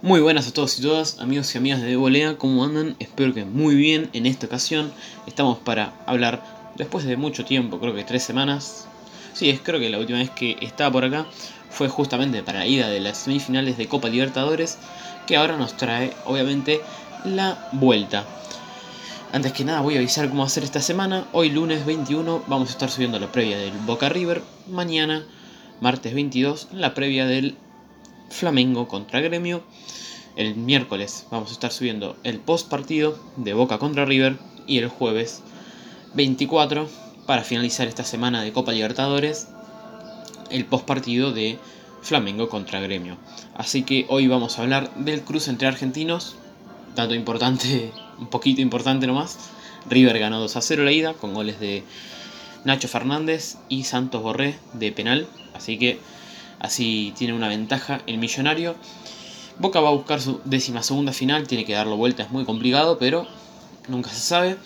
Muy 0.00 0.20
buenas 0.20 0.46
a 0.46 0.52
todos 0.52 0.78
y 0.78 0.82
todas, 0.82 1.18
amigos 1.18 1.52
y 1.52 1.58
amigas 1.58 1.82
de 1.82 1.96
Volea, 1.96 2.38
¿cómo 2.38 2.62
andan? 2.62 2.94
Espero 3.00 3.34
que 3.34 3.44
muy 3.44 3.74
bien 3.74 4.10
en 4.12 4.26
esta 4.26 4.46
ocasión. 4.46 4.92
Estamos 5.26 5.58
para 5.58 5.92
hablar, 6.06 6.40
después 6.76 7.04
de 7.04 7.16
mucho 7.16 7.44
tiempo, 7.44 7.80
creo 7.80 7.96
que 7.96 8.04
tres 8.04 8.22
semanas. 8.22 8.86
Sí, 9.34 9.50
es 9.50 9.58
creo 9.58 9.80
que 9.80 9.90
la 9.90 9.98
última 9.98 10.20
vez 10.20 10.30
que 10.30 10.56
estaba 10.60 10.92
por 10.92 11.04
acá 11.04 11.26
fue 11.68 11.88
justamente 11.88 12.44
para 12.44 12.60
la 12.60 12.66
ida 12.68 12.88
de 12.88 13.00
las 13.00 13.18
semifinales 13.18 13.76
de 13.76 13.88
Copa 13.88 14.08
Libertadores, 14.08 14.78
que 15.26 15.36
ahora 15.36 15.56
nos 15.56 15.76
trae, 15.76 16.12
obviamente, 16.26 16.80
la 17.24 17.68
vuelta. 17.72 18.24
Antes 19.32 19.52
que 19.52 19.64
nada 19.64 19.80
voy 19.80 19.96
a 19.96 19.98
avisar 19.98 20.28
cómo 20.28 20.48
ser 20.48 20.62
esta 20.62 20.80
semana. 20.80 21.26
Hoy 21.32 21.50
lunes 21.50 21.84
21 21.84 22.44
vamos 22.46 22.68
a 22.68 22.72
estar 22.72 22.88
subiendo 22.88 23.18
la 23.18 23.32
previa 23.32 23.58
del 23.58 23.72
Boca 23.84 24.08
River. 24.08 24.42
Mañana, 24.68 25.24
martes 25.80 26.14
22, 26.14 26.68
la 26.70 26.94
previa 26.94 27.26
del 27.26 27.56
Flamengo 28.30 28.88
contra 28.88 29.20
Gremio. 29.20 29.62
El 30.36 30.54
miércoles 30.54 31.26
vamos 31.30 31.50
a 31.50 31.52
estar 31.52 31.72
subiendo 31.72 32.16
el 32.22 32.38
post 32.38 32.68
partido 32.68 33.18
de 33.36 33.54
Boca 33.54 33.78
contra 33.78 34.04
River. 34.04 34.38
Y 34.66 34.78
el 34.78 34.88
jueves 34.88 35.42
24, 36.14 36.88
para 37.26 37.42
finalizar 37.42 37.88
esta 37.88 38.04
semana 38.04 38.42
de 38.42 38.52
Copa 38.52 38.72
Libertadores, 38.72 39.48
el 40.50 40.66
post 40.66 40.84
partido 40.84 41.32
de 41.32 41.58
Flamengo 42.02 42.48
contra 42.48 42.80
Gremio. 42.80 43.16
Así 43.54 43.82
que 43.82 44.06
hoy 44.08 44.26
vamos 44.28 44.58
a 44.58 44.62
hablar 44.62 44.94
del 44.94 45.22
cruce 45.22 45.50
entre 45.50 45.68
argentinos. 45.68 46.36
Dato 46.94 47.14
importante, 47.14 47.92
un 48.18 48.28
poquito 48.28 48.60
importante 48.60 49.06
nomás. 49.06 49.38
River 49.88 50.18
ganó 50.18 50.40
2 50.40 50.56
a 50.56 50.60
0 50.60 50.84
la 50.84 50.92
ida 50.92 51.14
con 51.14 51.34
goles 51.34 51.60
de 51.60 51.82
Nacho 52.64 52.88
Fernández 52.88 53.56
y 53.68 53.84
Santos 53.84 54.22
Borré 54.22 54.58
de 54.74 54.92
penal. 54.92 55.26
Así 55.54 55.78
que 55.78 55.98
Así 56.60 57.12
tiene 57.16 57.34
una 57.34 57.48
ventaja 57.48 58.00
el 58.06 58.18
millonario. 58.18 58.74
Boca 59.58 59.80
va 59.80 59.88
a 59.88 59.92
buscar 59.92 60.20
su 60.20 60.40
décima 60.44 60.82
segunda 60.82 61.12
final, 61.12 61.46
tiene 61.46 61.64
que 61.64 61.72
darlo 61.72 61.96
vuelta, 61.96 62.22
es 62.22 62.30
muy 62.30 62.44
complicado, 62.44 62.98
pero 62.98 63.26
nunca 63.88 64.10
se 64.10 64.20
sabe. 64.20 64.56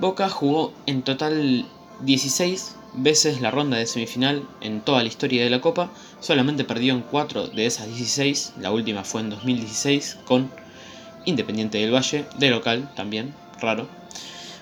Boca 0.00 0.28
jugó 0.28 0.72
en 0.86 1.02
total 1.02 1.66
16 2.02 2.76
veces 2.94 3.40
la 3.40 3.50
ronda 3.50 3.76
de 3.76 3.86
semifinal 3.86 4.42
en 4.60 4.80
toda 4.80 5.02
la 5.02 5.08
historia 5.08 5.44
de 5.44 5.50
la 5.50 5.60
Copa, 5.60 5.90
solamente 6.20 6.64
perdió 6.64 6.94
en 6.94 7.02
4 7.02 7.48
de 7.48 7.66
esas 7.66 7.86
16, 7.86 8.54
la 8.58 8.72
última 8.72 9.04
fue 9.04 9.20
en 9.20 9.30
2016 9.30 10.18
con 10.24 10.50
Independiente 11.24 11.78
del 11.78 11.94
Valle, 11.94 12.24
de 12.38 12.50
local 12.50 12.90
también, 12.96 13.34
raro 13.60 13.86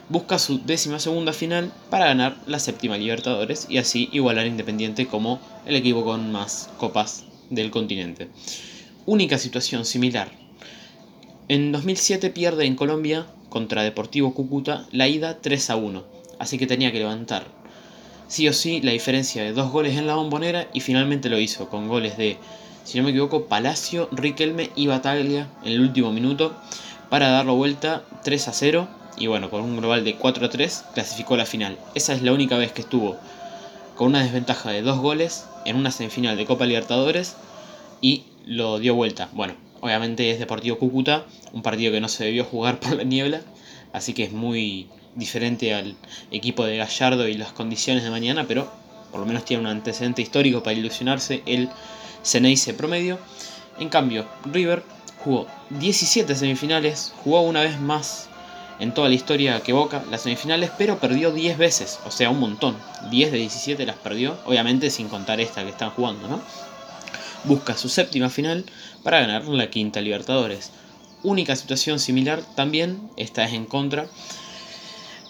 busca 0.09 0.39
su 0.39 0.65
décima 0.65 0.99
segunda 0.99 1.33
final 1.33 1.73
para 1.91 2.07
ganar 2.07 2.37
la 2.47 2.59
séptima 2.59 2.97
Libertadores 2.97 3.67
y 3.69 3.79
así 3.79 4.09
igualar 4.13 4.45
a 4.45 4.49
Independiente 4.49 5.07
como 5.07 5.41
el 5.67 5.77
equipo 5.77 6.05
con 6.05 6.33
más 6.33 6.71
copas 6.79 7.25
del 7.51 7.71
continente. 7.71 8.29
Única 9.07 9.39
situación 9.39 9.85
similar. 9.85 10.31
En 11.49 11.73
2007 11.73 12.31
pierde 12.31 12.67
en 12.67 12.77
Colombia 12.77 13.27
contra 13.49 13.83
Deportivo 13.83 14.35
Cúcuta 14.35 14.87
la 14.93 15.09
ida 15.09 15.41
3 15.41 15.71
a 15.71 15.77
1, 15.77 16.05
así 16.39 16.59
que 16.59 16.67
tenía 16.67 16.93
que 16.93 16.99
levantar 16.99 17.59
sí 18.29 18.47
o 18.47 18.53
sí 18.53 18.81
la 18.83 18.93
diferencia 18.93 19.43
de 19.43 19.53
dos 19.53 19.73
goles 19.73 19.97
en 19.97 20.07
la 20.07 20.15
bombonera 20.15 20.69
y 20.73 20.81
finalmente 20.81 21.31
lo 21.31 21.39
hizo 21.39 21.69
con 21.69 21.89
goles 21.89 22.17
de, 22.17 22.37
si 22.85 22.99
no 22.99 23.05
me 23.05 23.11
equivoco, 23.11 23.47
Palacio, 23.47 24.09
Riquelme 24.13 24.71
y 24.77 24.87
Bataglia 24.87 25.49
en 25.65 25.73
el 25.73 25.81
último 25.81 26.13
minuto 26.13 26.55
para 27.11 27.31
darlo 27.31 27.57
vuelta 27.57 28.05
3 28.23 28.49
a 28.49 28.53
0 28.53 28.89
y 29.19 29.27
bueno, 29.27 29.51
con 29.51 29.63
un 29.63 29.77
global 29.77 30.05
de 30.05 30.17
4 30.17 30.47
a 30.47 30.49
3 30.49 30.85
clasificó 30.95 31.35
a 31.35 31.39
la 31.39 31.47
final. 31.47 31.79
Esa 31.95 32.13
es 32.13 32.23
la 32.23 32.33
única 32.33 32.57
vez 32.57 32.73
que 32.73 32.83
estuvo 32.83 33.17
con 33.97 34.09
una 34.09 34.23
desventaja 34.23 34.71
de 34.71 34.83
dos 34.83 34.99
goles 34.99 35.47
en 35.65 35.77
una 35.77 35.91
semifinal 35.91 36.37
de 36.37 36.47
Copa 36.47 36.67
Libertadores 36.67 37.37
y 38.01 38.25
lo 38.47 38.79
dio 38.79 38.95
vuelta. 38.95 39.29
Bueno, 39.33 39.55
obviamente 39.81 40.31
es 40.31 40.39
Deportivo 40.39 40.79
Cúcuta, 40.79 41.25
un 41.53 41.63
partido 41.63 41.93
que 41.93 42.01
no 42.01 42.09
se 42.09 42.25
debió 42.25 42.45
jugar 42.45 42.79
por 42.81 42.93
la 42.95 43.03
niebla, 43.03 43.41
así 43.93 44.15
que 44.15 44.25
es 44.25 44.33
muy 44.33 44.89
diferente 45.15 45.75
al 45.75 45.97
equipo 46.31 46.65
de 46.65 46.77
Gallardo 46.77 47.27
y 47.27 47.35
las 47.35 47.53
condiciones 47.53 48.05
de 48.05 48.11
mañana, 48.11 48.45
pero 48.47 48.71
por 49.11 49.21
lo 49.21 49.27
menos 49.27 49.45
tiene 49.45 49.63
un 49.63 49.69
antecedente 49.69 50.23
histórico 50.23 50.63
para 50.63 50.77
ilusionarse 50.77 51.43
el 51.47 51.69
Ceneice 52.23 52.75
promedio. 52.75 53.19
En 53.81 53.89
cambio, 53.89 54.27
River 54.45 54.83
jugó 55.25 55.47
17 55.71 56.35
semifinales, 56.35 57.13
jugó 57.25 57.41
una 57.43 57.63
vez 57.63 57.81
más 57.81 58.28
en 58.81 58.95
toda 58.95 59.09
la 59.09 59.15
historia 59.15 59.61
que 59.61 59.73
Boca 59.73 60.05
las 60.11 60.23
semifinales, 60.23 60.71
pero 60.77 60.99
perdió 60.99 61.33
10 61.33 61.59
veces, 61.59 61.99
o 62.07 62.11
sea, 62.11 62.31
un 62.31 62.41
montón. 62.41 62.77
10 63.11 63.33
de 63.33 63.39
17 63.39 63.87
las 63.87 63.97
perdió, 63.97 64.37
obviamente 64.47 64.91
sin 64.91 65.09
contar 65.09 65.41
esta 65.41 65.63
que 65.65 65.71
están 65.71 65.91
jugando, 65.91 66.29
¿no? 66.29 66.41
Busca 67.45 67.77
su 67.77 67.89
séptima 67.89 68.31
final 68.31 68.65
para 69.03 69.21
ganar 69.21 69.47
la 69.47 69.71
quinta 69.71 70.01
Libertadores. 70.01 70.71
Única 71.23 71.57
situación 71.57 71.99
similar 71.99 72.43
también, 72.55 73.01
esta 73.17 73.45
es 73.45 73.53
en 73.53 73.67
contra. 73.67 74.07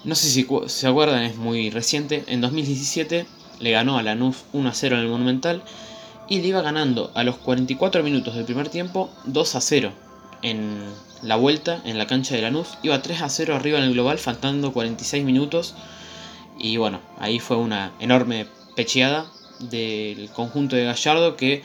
No 0.05 0.15
sé 0.15 0.29
si 0.29 0.47
se 0.67 0.87
acuerdan, 0.87 1.23
es 1.23 1.37
muy 1.37 1.71
reciente. 1.71 2.25
En 2.27 2.41
2017 2.41 3.27
le 3.61 3.71
ganó 3.71 3.99
a 3.99 4.03
Lanús 4.03 4.45
1 4.53 4.69
a 4.69 4.75
0 4.75 4.97
en 4.97 5.03
el 5.03 5.09
Monumental 5.09 5.63
y 6.29 6.41
le 6.41 6.49
iba 6.49 6.61
ganando 6.61 7.11
a 7.15 7.25
los 7.25 7.37
44 7.37 8.03
minutos 8.03 8.35
del 8.35 8.45
primer 8.45 8.69
tiempo 8.69 9.11
2 9.25 9.55
a 9.55 9.61
0 9.61 10.08
en 10.43 10.85
la 11.23 11.37
vuelta 11.37 11.81
en 11.85 11.99
la 11.99 12.07
cancha 12.07 12.35
de 12.35 12.43
Lanús. 12.43 12.79
Iba 12.83 13.03
3 13.03 13.23
a 13.23 13.29
0 13.29 13.57
arriba 13.57 13.79
en 13.79 13.85
el 13.85 13.93
global, 13.93 14.19
faltando 14.19 14.73
46 14.73 15.25
minutos. 15.25 15.75
Y 16.59 16.77
bueno, 16.77 17.01
ahí 17.19 17.39
fue 17.39 17.57
una 17.57 17.93
enorme 18.01 18.47
pecheada 18.77 19.27
del 19.61 20.31
conjunto 20.31 20.77
de 20.77 20.85
Gallardo 20.85 21.37
que 21.37 21.63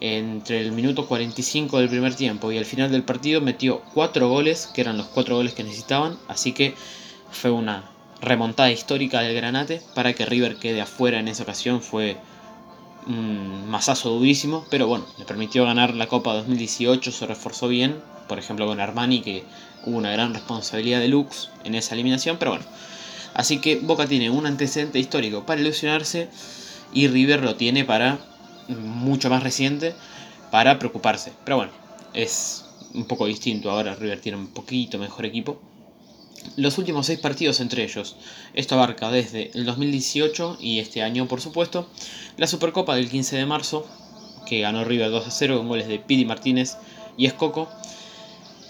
entre 0.00 0.60
el 0.60 0.72
minuto 0.72 1.06
45 1.06 1.78
del 1.78 1.90
primer 1.90 2.14
tiempo 2.14 2.50
y 2.50 2.56
el 2.56 2.64
final 2.64 2.90
del 2.90 3.02
partido 3.02 3.40
metió 3.40 3.82
4 3.94 4.28
goles, 4.28 4.70
que 4.72 4.80
eran 4.80 4.96
los 4.96 5.06
4 5.08 5.36
goles 5.36 5.52
que 5.52 5.64
necesitaban. 5.64 6.18
Así 6.28 6.52
que 6.52 6.74
fue 7.30 7.50
una 7.50 7.90
remontada 8.20 8.70
histórica 8.70 9.20
del 9.20 9.34
Granate 9.34 9.82
para 9.94 10.12
que 10.12 10.26
River 10.26 10.56
quede 10.56 10.80
afuera 10.80 11.18
en 11.20 11.28
esa 11.28 11.42
ocasión. 11.42 11.82
Fue 11.82 12.16
un 13.06 13.68
masazo 13.68 14.10
durísimo, 14.10 14.64
pero 14.70 14.86
bueno, 14.86 15.06
le 15.18 15.24
permitió 15.24 15.64
ganar 15.64 15.94
la 15.94 16.06
Copa 16.06 16.34
2018, 16.34 17.12
se 17.12 17.26
reforzó 17.26 17.68
bien, 17.68 18.00
por 18.28 18.38
ejemplo 18.38 18.66
con 18.66 18.80
Armani, 18.80 19.20
que 19.20 19.44
hubo 19.84 19.96
una 19.96 20.12
gran 20.12 20.34
responsabilidad 20.34 21.00
de 21.00 21.08
Lux 21.08 21.50
en 21.64 21.74
esa 21.74 21.94
eliminación, 21.94 22.36
pero 22.38 22.52
bueno. 22.52 22.66
Así 23.34 23.58
que 23.58 23.76
Boca 23.76 24.06
tiene 24.06 24.30
un 24.30 24.46
antecedente 24.46 24.98
histórico 24.98 25.46
para 25.46 25.60
ilusionarse 25.60 26.28
y 26.92 27.08
River 27.08 27.42
lo 27.42 27.56
tiene 27.56 27.84
para 27.84 28.18
mucho 28.68 29.30
más 29.30 29.42
reciente 29.42 29.94
para 30.50 30.78
preocuparse. 30.78 31.32
Pero 31.44 31.56
bueno, 31.56 31.72
es 32.12 32.64
un 32.94 33.04
poco 33.04 33.26
distinto 33.26 33.70
ahora, 33.70 33.94
River 33.94 34.20
tiene 34.20 34.38
un 34.38 34.48
poquito 34.48 34.98
mejor 34.98 35.26
equipo 35.26 35.60
los 36.56 36.78
últimos 36.78 37.06
seis 37.06 37.18
partidos 37.18 37.60
entre 37.60 37.84
ellos. 37.84 38.16
Esto 38.54 38.74
abarca 38.74 39.10
desde 39.10 39.50
el 39.54 39.64
2018 39.64 40.58
y 40.60 40.78
este 40.78 41.02
año, 41.02 41.26
por 41.26 41.40
supuesto, 41.40 41.88
la 42.36 42.46
Supercopa 42.46 42.94
del 42.94 43.08
15 43.08 43.36
de 43.36 43.46
marzo, 43.46 43.86
que 44.46 44.60
ganó 44.60 44.84
River 44.84 45.10
2 45.10 45.26
a 45.26 45.30
0 45.30 45.58
con 45.58 45.68
goles 45.68 45.88
de 45.88 45.98
Pidi 45.98 46.24
Martínez 46.24 46.76
y 47.16 47.26
Escoco. 47.26 47.68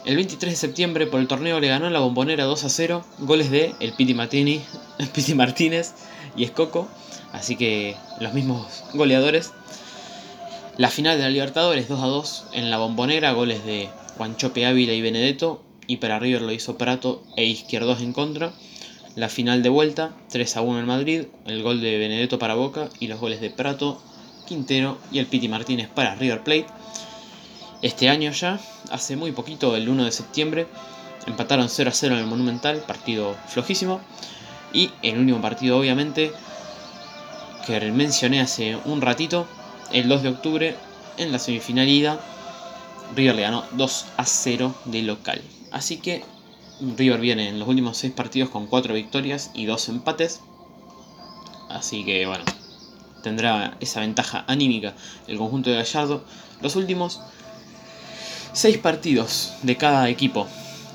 El 0.04 0.16
23 0.16 0.52
de 0.52 0.56
septiembre 0.56 1.06
por 1.06 1.20
el 1.20 1.28
torneo 1.28 1.60
le 1.60 1.68
ganó 1.68 1.90
la 1.90 2.00
bombonera 2.00 2.44
2 2.44 2.64
a 2.64 2.68
0, 2.68 3.04
goles 3.18 3.50
de 3.50 3.74
el 3.80 3.92
Pidi 3.94 4.14
Martínez 4.14 5.94
y 6.36 6.44
Escoco, 6.44 6.88
así 7.32 7.56
que 7.56 7.96
los 8.20 8.32
mismos 8.32 8.84
goleadores. 8.94 9.52
La 10.76 10.88
final 10.88 11.18
de 11.18 11.24
la 11.24 11.30
Libertadores 11.30 11.88
2 11.88 12.00
a 12.00 12.06
2 12.06 12.44
en 12.52 12.70
la 12.70 12.78
bombonera, 12.78 13.32
goles 13.32 13.64
de 13.64 13.90
Juanchope 14.16 14.64
Ávila 14.64 14.94
y 14.94 15.02
Benedetto, 15.02 15.62
y 15.90 15.96
para 15.96 16.20
River 16.20 16.42
lo 16.42 16.52
hizo 16.52 16.78
Prato 16.78 17.20
e 17.34 17.44
Izquierdos 17.46 18.00
en 18.00 18.12
contra. 18.12 18.52
La 19.16 19.28
final 19.28 19.60
de 19.64 19.70
vuelta, 19.70 20.12
3 20.30 20.56
a 20.56 20.60
1 20.60 20.78
en 20.78 20.86
Madrid, 20.86 21.24
el 21.46 21.64
gol 21.64 21.80
de 21.80 21.98
Benedetto 21.98 22.38
para 22.38 22.54
Boca 22.54 22.88
y 23.00 23.08
los 23.08 23.18
goles 23.18 23.40
de 23.40 23.50
Prato, 23.50 24.00
Quintero 24.46 24.98
y 25.10 25.18
el 25.18 25.26
Piti 25.26 25.48
Martínez 25.48 25.88
para 25.88 26.14
River 26.14 26.44
Plate. 26.44 26.66
Este 27.82 28.08
año 28.08 28.30
ya, 28.30 28.60
hace 28.92 29.16
muy 29.16 29.32
poquito, 29.32 29.74
el 29.74 29.88
1 29.88 30.04
de 30.04 30.12
septiembre, 30.12 30.68
empataron 31.26 31.68
0 31.68 31.90
a 31.90 31.92
0 31.92 32.14
en 32.14 32.20
el 32.20 32.26
Monumental, 32.28 32.84
partido 32.86 33.34
flojísimo. 33.48 34.00
Y 34.72 34.92
el 35.02 35.18
último 35.18 35.40
partido, 35.40 35.76
obviamente, 35.76 36.30
que 37.66 37.80
mencioné 37.90 38.40
hace 38.40 38.78
un 38.84 39.00
ratito, 39.00 39.44
el 39.92 40.08
2 40.08 40.22
de 40.22 40.28
octubre, 40.28 40.76
en 41.16 41.32
la 41.32 41.40
semifinal 41.40 41.88
ida, 41.88 42.20
River 43.16 43.34
le 43.34 43.42
ganó 43.42 43.64
2 43.72 44.06
a 44.18 44.24
0 44.24 44.72
de 44.84 45.02
local. 45.02 45.42
Así 45.70 45.98
que 45.98 46.24
River 46.80 47.20
viene 47.20 47.48
en 47.48 47.58
los 47.58 47.68
últimos 47.68 47.96
6 47.98 48.12
partidos 48.12 48.50
con 48.50 48.66
4 48.66 48.94
victorias 48.94 49.50
y 49.54 49.66
2 49.66 49.88
empates. 49.90 50.40
Así 51.68 52.04
que 52.04 52.26
bueno, 52.26 52.44
tendrá 53.22 53.76
esa 53.80 54.00
ventaja 54.00 54.44
anímica 54.48 54.94
el 55.26 55.38
conjunto 55.38 55.70
de 55.70 55.76
Gallardo. 55.76 56.24
Los 56.60 56.76
últimos 56.76 57.20
6 58.52 58.78
partidos 58.78 59.52
de 59.62 59.76
cada 59.76 60.08
equipo. 60.08 60.46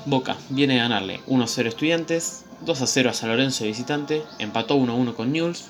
Boca 0.04 0.36
viene 0.50 0.78
a 0.78 0.84
ganarle 0.84 1.20
1-0 1.26 1.66
Estudiantes, 1.66 2.44
2-0 2.64 3.08
a 3.08 3.12
San 3.12 3.28
Lorenzo 3.28 3.64
de 3.64 3.70
visitante, 3.70 4.22
empató 4.38 4.76
1-1 4.76 5.14
con 5.14 5.32
Newell's, 5.32 5.64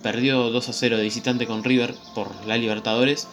perdió 0.00 0.52
2-0 0.52 0.96
de 0.96 1.02
visitante 1.02 1.46
con 1.48 1.64
River 1.64 1.96
por 2.14 2.28
la 2.46 2.56
Libertadores 2.56 3.26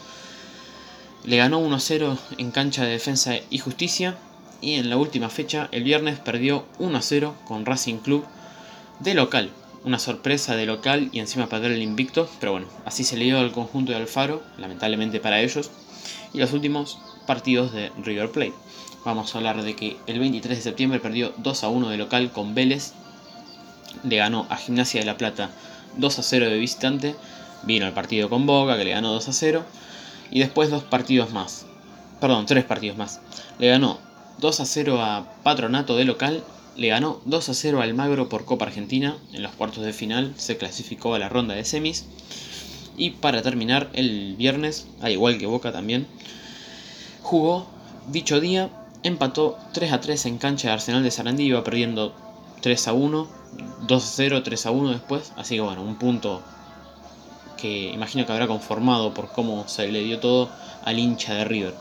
le 1.27 1.35
ganó 1.35 1.59
1-0 1.59 2.17
en 2.37 2.51
cancha 2.51 2.85
de 2.85 2.91
defensa 2.91 3.35
y 3.49 3.57
justicia. 3.57 4.17
Y 4.61 4.75
en 4.75 4.89
la 4.89 4.97
última 4.97 5.29
fecha, 5.29 5.69
el 5.71 5.83
viernes, 5.83 6.19
perdió 6.19 6.65
1-0 6.79 7.33
con 7.45 7.65
Racing 7.65 7.97
Club 7.97 8.25
de 8.99 9.13
local. 9.13 9.51
Una 9.83 9.99
sorpresa 9.99 10.55
de 10.55 10.65
local 10.65 11.09
y 11.11 11.19
encima 11.19 11.47
perder 11.47 11.71
el 11.71 11.81
invicto. 11.81 12.29
Pero 12.39 12.53
bueno, 12.53 12.67
así 12.85 13.03
se 13.03 13.17
le 13.17 13.25
dio 13.25 13.39
al 13.39 13.51
conjunto 13.51 13.91
de 13.91 13.99
Alfaro, 13.99 14.41
lamentablemente 14.57 15.19
para 15.19 15.41
ellos. 15.41 15.69
Y 16.33 16.39
los 16.39 16.53
últimos 16.53 16.97
partidos 17.25 17.71
de 17.71 17.91
River 18.03 18.31
Plate. 18.31 18.53
Vamos 19.05 19.33
a 19.33 19.37
hablar 19.37 19.61
de 19.61 19.75
que 19.75 19.97
el 20.07 20.19
23 20.19 20.57
de 20.57 20.63
septiembre 20.63 20.99
perdió 20.99 21.33
2 21.37 21.63
1 21.63 21.89
de 21.89 21.97
local 21.97 22.31
con 22.31 22.55
Vélez. 22.55 22.93
Le 24.03 24.17
ganó 24.17 24.47
a 24.49 24.57
Gimnasia 24.57 24.99
de 24.99 25.05
la 25.05 25.17
Plata 25.17 25.51
2 25.97 26.19
0 26.21 26.49
de 26.49 26.57
visitante. 26.57 27.15
Vino 27.63 27.85
el 27.85 27.93
partido 27.93 28.29
con 28.29 28.45
Boca, 28.45 28.77
que 28.77 28.85
le 28.85 28.91
ganó 28.91 29.13
2 29.13 29.27
0. 29.29 29.63
Y 30.31 30.39
después 30.39 30.69
dos 30.69 30.83
partidos 30.83 31.31
más. 31.31 31.65
Perdón, 32.19 32.45
tres 32.45 32.65
partidos 32.65 32.97
más. 32.97 33.21
Le 33.59 33.69
ganó 33.69 33.99
2 34.39 34.61
0 34.63 35.01
a 35.01 35.33
Patronato 35.43 35.95
de 35.95 36.05
local. 36.05 36.43
Le 36.75 36.89
ganó 36.89 37.21
2 37.25 37.49
0 37.53 37.81
al 37.81 37.93
Magro 37.93 38.29
por 38.29 38.45
Copa 38.45 38.65
Argentina. 38.65 39.17
En 39.33 39.43
los 39.43 39.51
cuartos 39.53 39.83
de 39.83 39.93
final 39.93 40.33
se 40.37 40.57
clasificó 40.57 41.15
a 41.15 41.19
la 41.19 41.29
ronda 41.29 41.55
de 41.55 41.65
semis. 41.65 42.05
Y 42.97 43.11
para 43.11 43.41
terminar, 43.41 43.89
el 43.93 44.35
viernes, 44.37 44.87
al 45.01 45.11
igual 45.11 45.37
que 45.37 45.45
Boca 45.45 45.71
también, 45.71 46.07
jugó 47.21 47.67
dicho 48.07 48.39
día, 48.39 48.69
empató 49.03 49.57
3 49.73 49.91
a 49.91 50.01
3 50.01 50.25
en 50.25 50.37
cancha 50.37 50.69
de 50.69 50.73
Arsenal 50.73 51.03
de 51.03 51.11
Sarandí, 51.11 51.43
iba 51.43 51.63
perdiendo 51.63 52.15
3 52.61 52.87
a 52.87 52.93
1, 52.93 53.27
2 53.87 54.03
a 54.03 54.07
0, 54.07 54.43
3 54.43 54.65
a 54.65 54.71
1 54.71 54.89
después, 54.91 55.33
así 55.35 55.55
que 55.55 55.61
bueno, 55.61 55.83
un 55.83 55.97
punto 55.97 56.41
que 57.57 57.91
imagino 57.91 58.25
que 58.25 58.31
habrá 58.31 58.47
conformado 58.47 59.13
por 59.13 59.31
cómo 59.31 59.67
se 59.67 59.87
le 59.91 60.03
dio 60.03 60.19
todo 60.19 60.49
al 60.85 60.97
hincha 60.97 61.33
de 61.33 61.43
River. 61.43 61.75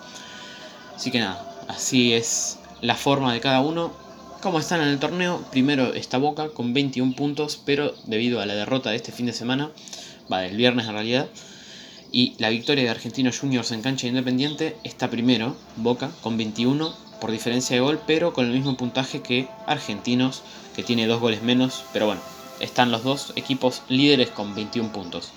Así 0.94 1.11
que 1.11 1.20
nada, 1.20 1.45
así 1.69 2.13
es 2.13 2.59
la 2.81 2.95
forma 2.95 3.33
de 3.33 3.41
cada 3.41 3.61
uno. 3.61 3.93
Como 4.43 4.59
están 4.59 4.83
en 4.83 4.89
el 4.89 4.99
torneo, 4.99 5.43
primero 5.51 5.95
está 5.95 6.19
Boca 6.19 6.51
con 6.51 6.73
21 6.75 7.15
puntos, 7.17 7.61
pero 7.65 7.95
debido 8.05 8.41
a 8.41 8.47
la 8.47 8.55
derrota 8.55 8.91
de 8.91 8.97
este 8.97 9.13
fin 9.13 9.27
de 9.27 9.33
semana, 9.33 9.71
va 10.31 10.41
del 10.41 10.57
viernes 10.57 10.87
en 10.87 10.93
realidad, 10.93 11.29
y 12.13 12.35
la 12.39 12.51
victoria 12.51 12.85
de 12.85 12.91
Argentinos 12.91 13.39
Juniors 13.39 13.73
en 13.73 13.83
cancha 13.83 14.07
independiente 14.07 14.77
está 14.85 15.11
primero, 15.11 15.57
Boca, 15.77 16.11
con 16.23 16.37
21 16.37 16.95
por 17.21 17.31
diferencia 17.31 17.75
de 17.75 17.81
gol, 17.81 18.01
pero 18.07 18.33
con 18.33 18.47
el 18.47 18.53
mismo 18.53 18.77
puntaje 18.77 19.23
que 19.23 19.49
Argentinos, 19.67 20.43
que 20.75 20.83
tiene 20.83 21.07
dos 21.07 21.21
goles 21.21 21.43
menos, 21.43 21.85
pero 21.93 22.07
bueno, 22.07 22.21
están 22.61 22.91
los 22.91 23.03
dos 23.03 23.33
equipos 23.37 23.83
líderes 23.89 24.31
con 24.31 24.55
21 24.55 24.93
puntos. 24.93 25.33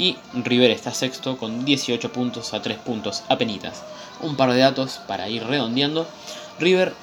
Y 0.00 0.16
River 0.32 0.70
está 0.70 0.94
sexto 0.94 1.36
con 1.36 1.66
18 1.66 2.10
puntos 2.10 2.54
a 2.54 2.62
3 2.62 2.78
puntos 2.78 3.22
apenitas. 3.28 3.84
Un 4.22 4.34
par 4.34 4.50
de 4.50 4.58
datos 4.58 4.98
para 5.06 5.28
ir 5.28 5.44
redondeando. 5.44 6.06
River 6.58 6.94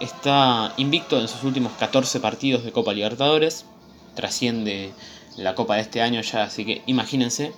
está 0.00 0.72
invicto 0.78 1.20
en 1.20 1.28
sus 1.28 1.44
últimos 1.44 1.72
14 1.72 2.18
partidos 2.18 2.64
de 2.64 2.72
Copa 2.72 2.94
Libertadores. 2.94 3.66
Trasciende 4.14 4.94
la 5.36 5.54
Copa 5.54 5.74
de 5.74 5.82
este 5.82 6.00
año 6.00 6.22
ya, 6.22 6.44
así 6.44 6.64
que 6.64 6.82
imagínense. 6.86 7.52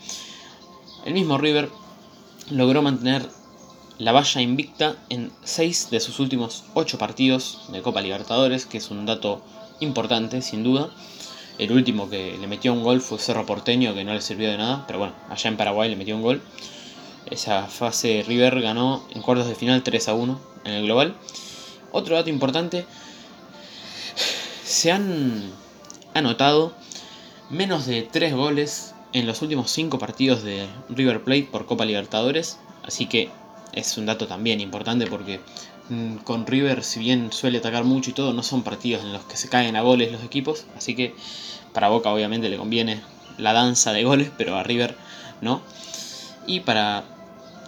El 1.04 1.14
mismo 1.14 1.38
River 1.38 1.70
logró 2.50 2.82
mantener 2.82 3.28
la 3.98 4.10
valla 4.10 4.40
invicta 4.40 4.96
en 5.10 5.30
6 5.44 5.90
de 5.92 6.00
sus 6.00 6.18
últimos 6.18 6.64
8 6.74 6.98
partidos 6.98 7.68
de 7.70 7.82
Copa 7.82 8.00
Libertadores, 8.00 8.66
que 8.66 8.78
es 8.78 8.90
un 8.90 9.06
dato 9.06 9.42
importante 9.78 10.42
sin 10.42 10.64
duda. 10.64 10.90
El 11.58 11.72
último 11.72 12.08
que 12.08 12.36
le 12.38 12.46
metió 12.46 12.72
un 12.72 12.82
gol 12.82 13.00
fue 13.00 13.18
Cerro 13.18 13.46
Porteño, 13.46 13.94
que 13.94 14.04
no 14.04 14.14
le 14.14 14.20
sirvió 14.20 14.50
de 14.50 14.56
nada, 14.56 14.84
pero 14.86 14.98
bueno, 14.98 15.14
allá 15.28 15.48
en 15.48 15.56
Paraguay 15.56 15.90
le 15.90 15.96
metió 15.96 16.16
un 16.16 16.22
gol. 16.22 16.42
Esa 17.30 17.66
fase 17.66 18.24
River 18.26 18.60
ganó 18.60 19.06
en 19.10 19.22
cuartos 19.22 19.48
de 19.48 19.54
final 19.54 19.82
3 19.82 20.08
a 20.08 20.14
1 20.14 20.40
en 20.64 20.72
el 20.72 20.84
global. 20.84 21.14
Otro 21.92 22.16
dato 22.16 22.30
importante, 22.30 22.86
se 24.64 24.90
han 24.90 25.52
anotado 26.14 26.72
menos 27.50 27.86
de 27.86 28.02
3 28.02 28.34
goles 28.34 28.94
en 29.12 29.26
los 29.26 29.42
últimos 29.42 29.70
5 29.70 29.98
partidos 29.98 30.42
de 30.42 30.66
River 30.88 31.22
Plate 31.22 31.48
por 31.52 31.66
Copa 31.66 31.84
Libertadores, 31.84 32.58
así 32.82 33.06
que 33.06 33.30
es 33.72 33.96
un 33.98 34.06
dato 34.06 34.26
también 34.26 34.60
importante 34.60 35.06
porque 35.06 35.40
con 36.24 36.46
River, 36.46 36.84
si 36.84 37.00
bien 37.00 37.32
suele 37.32 37.58
atacar 37.58 37.84
mucho 37.84 38.10
y 38.10 38.12
todo, 38.12 38.32
no 38.32 38.42
son 38.42 38.62
partidos 38.62 39.02
en 39.02 39.12
los 39.12 39.24
que 39.24 39.36
se 39.36 39.48
caen 39.48 39.76
a 39.76 39.82
goles 39.82 40.12
los 40.12 40.22
equipos, 40.22 40.64
así 40.76 40.94
que 40.94 41.14
para 41.72 41.88
Boca 41.88 42.12
obviamente 42.12 42.48
le 42.48 42.56
conviene 42.56 43.00
la 43.38 43.52
danza 43.52 43.92
de 43.92 44.04
goles, 44.04 44.30
pero 44.38 44.56
a 44.56 44.62
River 44.62 44.96
no. 45.40 45.62
Y 46.46 46.60
para 46.60 47.04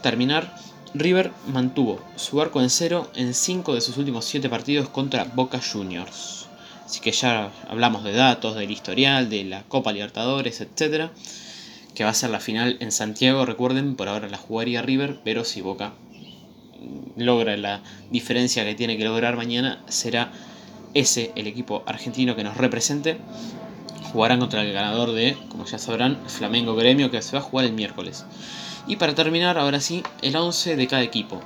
terminar, 0.02 0.54
River 0.94 1.32
mantuvo 1.48 2.00
su 2.16 2.40
arco 2.40 2.60
en 2.60 2.70
cero 2.70 3.10
en 3.14 3.34
5 3.34 3.74
de 3.74 3.80
sus 3.80 3.96
últimos 3.96 4.24
7 4.24 4.48
partidos 4.48 4.88
contra 4.88 5.24
Boca 5.24 5.60
Juniors. 5.60 6.46
Así 6.84 7.00
que 7.00 7.12
ya 7.12 7.50
hablamos 7.68 8.04
de 8.04 8.12
datos, 8.12 8.54
del 8.54 8.70
historial, 8.70 9.30
de 9.30 9.44
la 9.44 9.62
Copa 9.64 9.92
Libertadores, 9.92 10.60
etc. 10.60 11.10
Que 11.94 12.04
va 12.04 12.10
a 12.10 12.14
ser 12.14 12.30
la 12.30 12.40
final 12.40 12.76
en 12.80 12.92
Santiago, 12.92 13.46
recuerden, 13.46 13.96
por 13.96 14.08
ahora 14.08 14.28
la 14.28 14.36
jugaría 14.36 14.82
River, 14.82 15.20
pero 15.24 15.44
si 15.44 15.62
Boca 15.62 15.94
logra 17.16 17.56
la 17.56 17.82
diferencia 18.10 18.64
que 18.64 18.74
tiene 18.74 18.96
que 18.96 19.04
lograr 19.04 19.36
mañana, 19.36 19.82
será 19.88 20.32
ese 20.94 21.32
el 21.36 21.46
equipo 21.46 21.82
argentino 21.86 22.36
que 22.36 22.44
nos 22.44 22.56
represente. 22.56 23.18
Jugarán 24.12 24.38
contra 24.38 24.62
el 24.62 24.72
ganador 24.72 25.12
de, 25.12 25.36
como 25.48 25.64
ya 25.64 25.78
sabrán, 25.78 26.18
Flamengo 26.26 26.76
Gremio, 26.76 27.10
que 27.10 27.20
se 27.20 27.32
va 27.32 27.40
a 27.40 27.42
jugar 27.42 27.66
el 27.66 27.72
miércoles. 27.72 28.24
Y 28.86 28.96
para 28.96 29.14
terminar, 29.14 29.58
ahora 29.58 29.80
sí, 29.80 30.02
el 30.22 30.36
11 30.36 30.76
de 30.76 30.86
cada 30.86 31.02
equipo. 31.02 31.40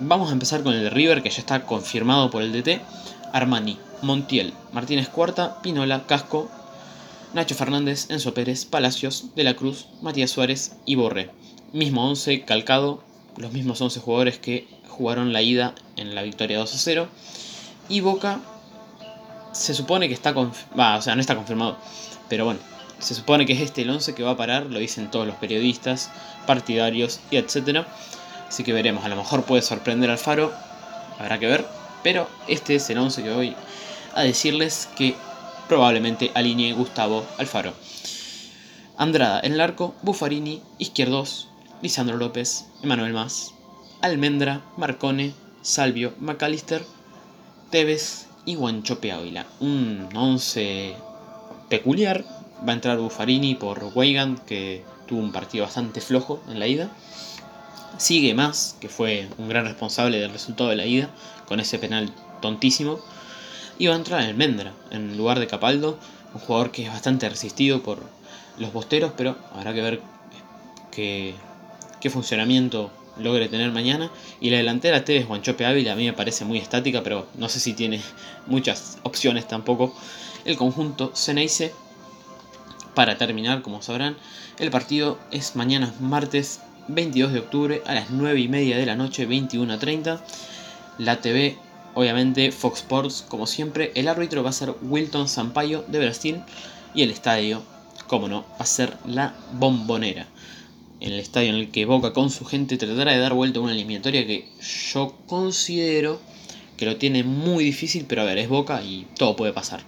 Vamos 0.00 0.30
a 0.30 0.32
empezar 0.32 0.62
con 0.62 0.74
el 0.74 0.84
de 0.84 0.90
River, 0.90 1.22
que 1.22 1.30
ya 1.30 1.40
está 1.40 1.64
confirmado 1.64 2.30
por 2.30 2.42
el 2.42 2.52
DT. 2.52 2.80
Armani, 3.32 3.78
Montiel, 4.02 4.54
Martínez 4.72 5.08
Cuarta, 5.08 5.60
Pinola, 5.60 6.06
Casco, 6.06 6.48
Nacho 7.34 7.54
Fernández, 7.54 8.06
Enzo 8.10 8.32
Pérez, 8.32 8.64
Palacios, 8.64 9.34
De 9.34 9.44
la 9.44 9.54
Cruz, 9.54 9.86
Matías 10.00 10.30
Suárez 10.30 10.76
y 10.86 10.94
Borré. 10.94 11.30
Mismo 11.72 12.08
11 12.08 12.44
calcado, 12.44 13.02
los 13.36 13.52
mismos 13.52 13.80
11 13.80 14.00
jugadores 14.00 14.38
que 14.38 14.66
jugaron 14.88 15.32
la 15.32 15.42
ida 15.42 15.74
en 15.96 16.14
la 16.14 16.22
victoria 16.22 16.58
2 16.58 16.74
a 16.74 16.78
0. 16.78 17.08
Y 17.88 18.00
Boca 18.00 18.40
se 19.52 19.74
supone 19.74 20.08
que 20.08 20.14
está 20.14 20.34
confirmado, 20.34 20.98
o 20.98 21.02
sea, 21.02 21.14
no 21.14 21.20
está 21.20 21.34
confirmado, 21.34 21.76
pero 22.28 22.44
bueno, 22.44 22.60
se 22.98 23.14
supone 23.14 23.46
que 23.46 23.52
es 23.52 23.60
este 23.60 23.82
el 23.82 23.90
11 23.90 24.14
que 24.14 24.22
va 24.22 24.32
a 24.32 24.36
parar, 24.36 24.66
lo 24.66 24.78
dicen 24.78 25.10
todos 25.10 25.26
los 25.26 25.36
periodistas, 25.36 26.10
partidarios 26.46 27.20
y 27.30 27.36
etcétera. 27.36 27.86
Así 28.48 28.64
que 28.64 28.72
veremos, 28.72 29.04
a 29.04 29.08
lo 29.08 29.16
mejor 29.16 29.44
puede 29.44 29.62
sorprender 29.62 30.10
al 30.10 30.18
Faro, 30.18 30.52
habrá 31.18 31.38
que 31.38 31.46
ver. 31.46 31.66
Pero 32.02 32.28
este 32.46 32.76
es 32.76 32.88
el 32.90 32.98
11 32.98 33.22
que 33.22 33.32
voy 33.32 33.56
a 34.14 34.22
decirles 34.22 34.88
que 34.96 35.16
probablemente 35.68 36.30
alinee 36.34 36.72
Gustavo 36.72 37.26
Alfaro. 37.38 37.72
Andrada 38.96 39.40
en 39.40 39.54
el 39.54 39.60
arco, 39.60 39.94
Buffarini, 40.02 40.62
Izquierdos, 40.78 41.48
Lisandro 41.82 42.16
López, 42.16 42.66
Emanuel 42.82 43.12
Más, 43.12 43.52
Almendra, 44.00 44.62
Marcone, 44.76 45.34
Salvio, 45.62 46.14
McAllister, 46.20 46.84
Tevez 47.70 48.26
y 48.44 48.54
Guanchope 48.54 49.12
Ávila. 49.12 49.46
Un 49.60 50.08
11 50.14 50.94
peculiar. 51.68 52.24
Va 52.66 52.72
a 52.72 52.74
entrar 52.74 52.98
Buffarini 52.98 53.54
por 53.54 53.92
Weigand, 53.94 54.44
que 54.44 54.82
tuvo 55.06 55.20
un 55.20 55.32
partido 55.32 55.64
bastante 55.64 56.00
flojo 56.00 56.42
en 56.48 56.58
la 56.58 56.66
ida. 56.66 56.90
Sigue 57.98 58.34
más, 58.34 58.76
que 58.80 58.88
fue 58.88 59.28
un 59.36 59.48
gran 59.48 59.66
responsable 59.66 60.18
del 60.18 60.32
resultado 60.32 60.70
de 60.70 60.76
la 60.76 60.86
ida, 60.86 61.10
con 61.46 61.60
ese 61.60 61.78
penal 61.78 62.10
tontísimo. 62.40 63.00
Y 63.78 63.88
va 63.88 63.94
a 63.94 63.98
entrar 63.98 64.34
Mendra 64.34 64.72
en 64.90 65.16
lugar 65.18 65.38
de 65.38 65.46
Capaldo, 65.46 65.98
un 66.32 66.40
jugador 66.40 66.70
que 66.70 66.84
es 66.84 66.88
bastante 66.88 67.28
resistido 67.28 67.82
por 67.82 68.02
los 68.58 68.72
bosteros, 68.72 69.12
pero 69.16 69.36
habrá 69.52 69.74
que 69.74 69.82
ver 69.82 70.00
qué, 70.90 71.34
qué 72.06 72.10
funcionamiento 72.10 72.92
logre 73.18 73.48
tener 73.48 73.72
mañana. 73.72 74.12
Y 74.40 74.50
la 74.50 74.58
delantera 74.58 75.04
Tevez 75.04 75.26
Guanchope 75.26 75.66
Ávila 75.66 75.94
a 75.94 75.96
mí 75.96 76.04
me 76.04 76.12
parece 76.12 76.44
muy 76.44 76.58
estática, 76.58 77.02
pero 77.02 77.26
no 77.34 77.48
sé 77.48 77.58
si 77.58 77.72
tiene 77.72 78.00
muchas 78.46 78.98
opciones 79.02 79.48
tampoco. 79.48 79.92
El 80.44 80.56
conjunto 80.56 81.10
Ceneice, 81.16 81.74
para 82.94 83.18
terminar, 83.18 83.60
como 83.60 83.82
sabrán, 83.82 84.16
el 84.60 84.70
partido 84.70 85.18
es 85.32 85.56
mañana 85.56 85.92
martes 85.98 86.60
22 86.86 87.32
de 87.32 87.40
octubre 87.40 87.82
a 87.86 87.94
las 87.94 88.10
9 88.10 88.38
y 88.38 88.46
media 88.46 88.78
de 88.78 88.86
la 88.86 88.94
noche, 88.94 89.26
21 89.26 89.72
a 89.72 89.78
30. 89.80 90.24
La 90.98 91.20
TV, 91.20 91.58
obviamente, 91.94 92.52
Fox 92.52 92.82
Sports, 92.82 93.24
como 93.26 93.48
siempre. 93.48 93.90
El 93.96 94.06
árbitro 94.06 94.44
va 94.44 94.50
a 94.50 94.52
ser 94.52 94.76
Wilton 94.80 95.28
Sampaio 95.28 95.84
de 95.88 95.98
Brasil. 95.98 96.40
Y 96.94 97.02
el 97.02 97.10
estadio, 97.10 97.64
como 98.06 98.28
no, 98.28 98.42
va 98.42 98.60
a 98.60 98.66
ser 98.66 98.96
la 99.06 99.34
Bombonera. 99.54 100.28
En 101.00 101.12
el 101.12 101.20
estadio 101.20 101.50
en 101.50 101.56
el 101.56 101.70
que 101.70 101.84
Boca 101.84 102.12
con 102.12 102.30
su 102.30 102.44
gente 102.44 102.76
tratará 102.76 103.12
de 103.12 103.18
dar 103.18 103.34
vuelta 103.34 103.58
a 103.58 103.62
una 103.62 103.72
eliminatoria 103.72 104.26
que 104.26 104.48
yo 104.92 105.14
considero 105.26 106.20
que 106.76 106.86
lo 106.86 106.96
tiene 106.96 107.22
muy 107.22 107.64
difícil, 107.64 108.06
pero 108.08 108.22
a 108.22 108.24
ver, 108.24 108.38
es 108.38 108.48
Boca 108.48 108.82
y 108.82 109.06
todo 109.16 109.36
puede 109.36 109.52
pasar. 109.52 109.80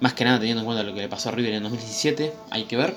Más 0.00 0.14
que 0.14 0.24
nada 0.24 0.38
teniendo 0.38 0.60
en 0.60 0.66
cuenta 0.66 0.82
lo 0.82 0.94
que 0.94 1.00
le 1.00 1.08
pasó 1.08 1.28
a 1.28 1.32
River 1.32 1.54
en 1.54 1.62
2017, 1.62 2.32
hay 2.50 2.64
que 2.64 2.76
ver. 2.76 2.96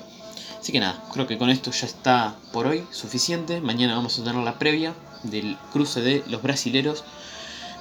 Así 0.60 0.72
que 0.72 0.80
nada, 0.80 1.02
creo 1.12 1.26
que 1.26 1.38
con 1.38 1.50
esto 1.50 1.70
ya 1.70 1.86
está 1.86 2.36
por 2.52 2.66
hoy 2.66 2.84
suficiente. 2.90 3.60
Mañana 3.60 3.94
vamos 3.94 4.18
a 4.18 4.24
tener 4.24 4.42
la 4.42 4.58
previa 4.58 4.94
del 5.22 5.56
cruce 5.72 6.00
de 6.00 6.22
los 6.28 6.42
brasileros. 6.42 7.04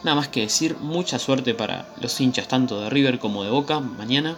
Nada 0.03 0.15
más 0.15 0.27
que 0.27 0.41
decir, 0.41 0.77
mucha 0.77 1.17
suerte 1.20 1.53
para 1.53 1.89
los 2.00 2.22
hinchas 2.22 2.48
tanto 2.48 2.79
de 2.79 2.89
River 2.89 3.20
como 3.20 3.44
de 3.44 3.50
Boca 3.50 3.79
mañana. 3.79 4.38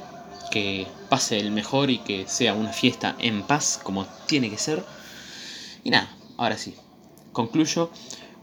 Que 0.52 0.88
pase 1.10 1.40
el 1.40 1.52
mejor 1.52 1.90
y 1.90 2.00
que 2.00 2.28
sea 2.28 2.54
una 2.54 2.74
fiesta 2.74 3.16
en 3.20 3.44
paz 3.44 3.80
como 3.82 4.06
tiene 4.26 4.50
que 4.50 4.58
ser. 4.58 4.84
Y 5.84 5.90
nada, 5.92 6.10
ahora 6.38 6.58
sí, 6.58 6.76
concluyo. 7.32 7.92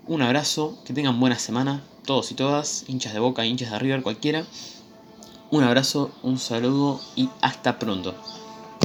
Un 0.06 0.22
abrazo, 0.22 0.78
que 0.84 0.92
tengan 0.92 1.18
buena 1.18 1.38
semana, 1.38 1.82
todos 2.04 2.30
y 2.30 2.34
todas, 2.34 2.84
hinchas 2.86 3.12
de 3.12 3.18
Boca, 3.18 3.44
hinchas 3.44 3.72
de 3.72 3.78
River, 3.78 4.02
cualquiera. 4.02 4.44
Un 5.50 5.64
abrazo, 5.64 6.12
un 6.22 6.38
saludo 6.38 7.00
y 7.16 7.28
hasta 7.40 7.78
pronto. 7.78 8.14